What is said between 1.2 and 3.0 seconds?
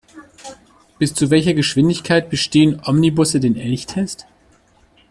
welcher Geschwindigkeit bestehen